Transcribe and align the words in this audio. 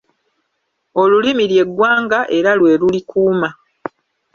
Olulimi 1.01 1.43
lye 1.51 1.63
ggwanga 1.69 2.19
era 2.37 2.51
lwe 2.59 2.73
lulikuuma. 2.81 3.49